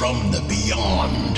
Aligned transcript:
from 0.00 0.30
the 0.30 0.40
beyond 0.48 1.36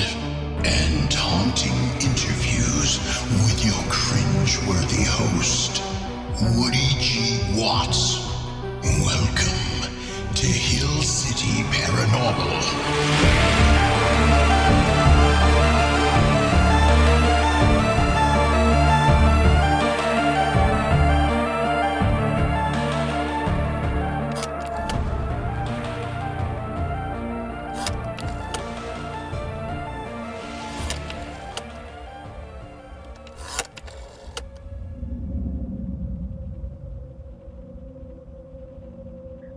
and 0.65 1.13
haunting 1.13 1.75
interviews 2.01 3.01
with 3.43 3.65
your 3.65 3.83
cringe-worthy 3.91 5.03
host, 5.03 5.83
Woody 6.41 6.95
G. 7.01 7.41
Watts. 7.57 8.25
Welcome 8.85 9.91
to 10.37 10.47
Hill 10.47 11.03
City 11.03 11.65
Paranormal. 11.73 13.32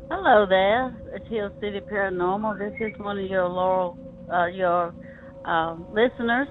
Hello 0.08 0.46
there, 0.48 0.96
it's 1.16 1.28
Hill 1.30 1.50
City 1.60 1.80
Paranormal. 1.80 2.60
This 2.60 2.74
is 2.80 3.00
one 3.00 3.18
of 3.18 3.26
your 3.26 3.50
Laurel, 3.50 3.98
uh, 4.32 4.46
your 4.46 4.94
uh, 5.44 5.76
listeners, 5.92 6.48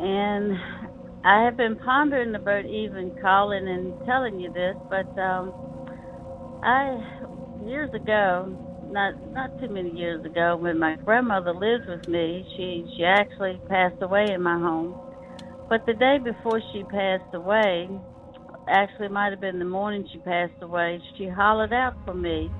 and 0.00 0.58
I 1.24 1.44
have 1.44 1.56
been 1.56 1.76
pondering 1.76 2.34
about 2.34 2.66
even 2.66 3.16
calling 3.22 3.68
and 3.68 3.94
telling 4.06 4.40
you 4.40 4.52
this, 4.52 4.74
but 4.90 5.06
um, 5.20 5.54
I 6.64 6.98
years 7.64 7.94
ago, 7.94 8.52
not 8.90 9.14
not 9.32 9.56
too 9.60 9.68
many 9.68 9.90
years 9.90 10.24
ago, 10.24 10.56
when 10.56 10.80
my 10.80 10.96
grandmother 10.96 11.54
lived 11.54 11.88
with 11.88 12.08
me, 12.08 12.44
she 12.56 12.84
she 12.96 13.04
actually 13.04 13.60
passed 13.68 14.02
away 14.02 14.32
in 14.34 14.42
my 14.42 14.58
home. 14.58 14.96
But 15.68 15.86
the 15.86 15.94
day 15.94 16.18
before 16.18 16.60
she 16.72 16.82
passed 16.82 17.32
away, 17.34 17.88
actually 18.68 19.06
it 19.06 19.12
might 19.12 19.30
have 19.30 19.40
been 19.40 19.58
the 19.58 19.64
morning 19.64 20.08
she 20.12 20.18
passed 20.18 20.60
away, 20.62 21.00
she 21.16 21.28
hollered 21.28 21.72
out 21.72 21.94
for 22.04 22.14
me. 22.14 22.50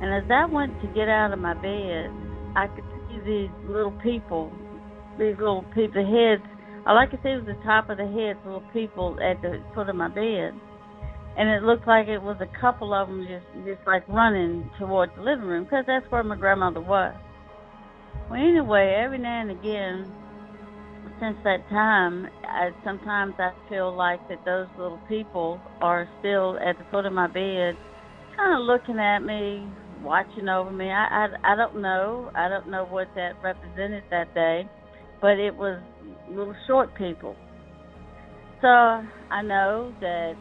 And 0.00 0.12
as 0.12 0.28
I 0.30 0.46
went 0.46 0.80
to 0.82 0.88
get 0.88 1.08
out 1.08 1.32
of 1.32 1.38
my 1.38 1.54
bed, 1.54 2.10
I 2.56 2.66
could 2.74 2.84
see 3.08 3.20
these 3.24 3.50
little 3.68 3.94
people, 4.02 4.52
these 5.18 5.36
little 5.38 5.64
people, 5.74 6.02
heads. 6.02 6.42
All 6.86 6.98
I 6.98 7.06
could 7.06 7.20
see 7.22 7.30
was 7.38 7.46
the 7.46 7.60
top 7.62 7.90
of 7.90 7.98
the 7.98 8.06
heads, 8.06 8.38
little 8.44 8.64
people 8.72 9.16
at 9.22 9.40
the 9.42 9.62
foot 9.74 9.88
of 9.88 9.96
my 9.96 10.08
bed. 10.08 10.58
And 11.38 11.48
it 11.48 11.62
looked 11.62 11.86
like 11.86 12.08
it 12.08 12.20
was 12.20 12.36
a 12.40 12.60
couple 12.60 12.92
of 12.92 13.08
them 13.08 13.26
just, 13.26 13.46
just 13.64 13.86
like 13.86 14.06
running 14.08 14.68
towards 14.78 15.12
the 15.16 15.22
living 15.22 15.46
room, 15.46 15.64
because 15.64 15.84
that's 15.86 16.04
where 16.10 16.22
my 16.22 16.36
grandmother 16.36 16.80
was. 16.80 17.14
Well, 18.28 18.40
anyway, 18.40 18.98
every 18.98 19.18
now 19.18 19.40
and 19.40 19.50
again, 19.50 20.12
since 21.20 21.36
that 21.44 21.68
time, 21.70 22.26
I, 22.52 22.70
sometimes 22.84 23.34
I 23.38 23.50
feel 23.68 23.94
like 23.96 24.20
that 24.28 24.44
those 24.44 24.68
little 24.76 25.00
people 25.08 25.60
are 25.80 26.08
still 26.20 26.58
at 26.58 26.78
the 26.78 26.84
foot 26.90 27.06
of 27.06 27.12
my 27.12 27.26
bed, 27.26 27.76
kind 28.36 28.60
of 28.60 28.66
looking 28.66 28.98
at 28.98 29.20
me, 29.20 29.66
watching 30.02 30.48
over 30.48 30.70
me. 30.70 30.90
I, 30.90 31.26
I 31.44 31.52
I 31.52 31.56
don't 31.56 31.80
know. 31.80 32.30
I 32.34 32.48
don't 32.48 32.70
know 32.70 32.84
what 32.84 33.08
that 33.14 33.32
represented 33.42 34.04
that 34.10 34.34
day, 34.34 34.66
but 35.20 35.38
it 35.38 35.54
was 35.56 35.80
little 36.30 36.54
short 36.66 36.94
people. 36.96 37.36
So 38.60 38.68
I 38.68 39.42
know 39.42 39.92
that 40.00 40.34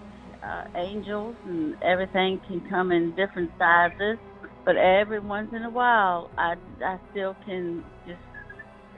uh, 0.43 0.63
angels 0.75 1.35
and 1.45 1.75
everything 1.83 2.39
can 2.47 2.61
come 2.69 2.91
in 2.91 3.15
different 3.15 3.51
sizes, 3.57 4.17
but 4.65 4.75
every 4.77 5.19
once 5.19 5.49
in 5.53 5.63
a 5.63 5.69
while, 5.69 6.29
I 6.37 6.55
I 6.83 6.97
still 7.11 7.35
can 7.45 7.83
just 8.07 8.19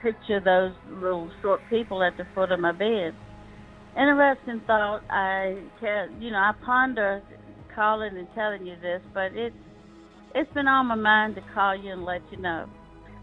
picture 0.04 0.38
those 0.38 0.72
little 1.00 1.30
short 1.40 1.60
people 1.70 2.02
at 2.02 2.16
the 2.18 2.24
foot 2.34 2.52
of 2.52 2.60
my 2.60 2.72
bed. 2.72 3.14
Interesting 3.96 4.60
thought. 4.66 5.00
I 5.08 5.56
can, 5.80 6.20
you 6.20 6.30
know, 6.30 6.36
I 6.36 6.52
ponder 6.64 7.22
calling 7.74 8.16
and 8.16 8.28
telling 8.34 8.66
you 8.66 8.76
this, 8.80 9.00
but 9.14 9.32
it's 9.34 9.56
it's 10.34 10.52
been 10.52 10.68
on 10.68 10.86
my 10.86 10.94
mind 10.94 11.36
to 11.36 11.42
call 11.54 11.74
you 11.76 11.92
and 11.92 12.04
let 12.04 12.20
you 12.30 12.38
know. 12.38 12.68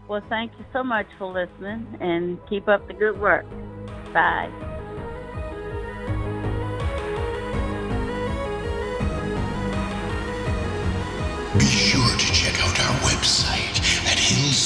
Well, 0.08 0.22
thank 0.28 0.52
you 0.58 0.64
so 0.72 0.82
much 0.82 1.06
for 1.18 1.32
listening 1.32 1.86
and 2.00 2.38
keep 2.48 2.68
up 2.68 2.88
the 2.88 2.94
good 2.94 3.20
work. 3.20 3.44
Bye. 4.12 4.50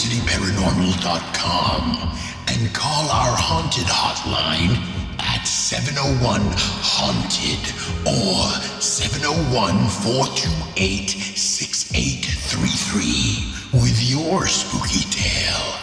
hillcityparanormal.com 0.06 2.14
and 2.48 2.72
call 2.74 3.10
our 3.10 3.36
haunted 3.36 3.86
hotline 3.86 4.76
at 5.18 5.44
701 5.46 6.40
Haunted 6.82 7.58
or 8.06 8.48
701 8.80 9.88
428 10.04 11.10
6833 11.10 13.82
with 13.82 14.00
your 14.08 14.46
spooky 14.46 15.02
tale. 15.10 15.74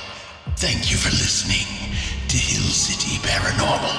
Thank 0.56 0.89
you 0.91 0.97
for 0.97 1.09
listening 1.09 1.67
to 2.29 2.38
Hill 2.38 2.72
City 2.72 3.17
Paranormal. 3.28 3.91